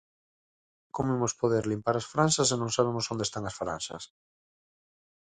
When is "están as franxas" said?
3.27-4.03